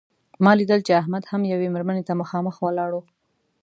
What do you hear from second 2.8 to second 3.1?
و.